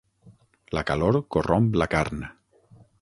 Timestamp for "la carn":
1.83-2.25